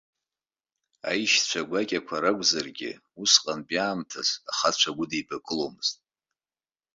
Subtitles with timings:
[1.09, 5.97] Аишьцәа гәакьақәа ракәзаргьы, усҟантәи аамҭазы ахацәа гәыдеибакыломызт.